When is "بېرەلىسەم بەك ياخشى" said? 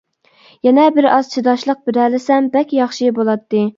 1.91-3.11